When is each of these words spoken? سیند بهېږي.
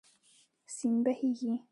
سیند 0.75 0.99
بهېږي. 1.05 1.53